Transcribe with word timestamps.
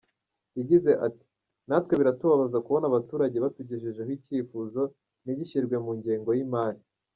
Yagize 0.57 0.91
ati 1.07 1.25
“Natwe 1.67 1.93
biratubabaza 1.99 2.57
kubona 2.65 2.85
abaturage 2.87 3.35
batugejejeho 3.43 4.11
icyifuzo 4.17 4.81
ntigishyirwe 5.23 5.75
mu 5.83 5.91
ngengo 5.99 6.29
y’imari. 6.37 6.81